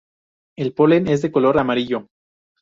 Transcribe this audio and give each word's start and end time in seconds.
El 0.57 0.73
polen 0.73 1.07
es 1.07 1.21
de 1.21 1.31
color 1.31 1.59
amarillo. 1.59 2.07